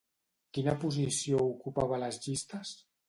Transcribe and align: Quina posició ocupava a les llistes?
Quina 0.57 0.73
posició 0.83 1.43
ocupava 1.49 1.97
a 1.99 2.01
les 2.05 2.19
llistes? 2.25 2.73